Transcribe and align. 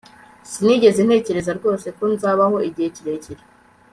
sinigeze 0.51 0.99
ntekereza 1.03 1.51
rwose 1.59 1.87
ko 1.97 2.03
nzabaho 2.13 2.57
igihe 2.69 2.89
kirekire 2.95 3.43